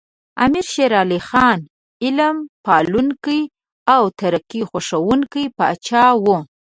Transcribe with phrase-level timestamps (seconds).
[0.45, 1.59] امیر شیر علی خان
[2.05, 3.41] علم پالونکی
[3.93, 6.25] او ترقي خوښوونکی پاچا و.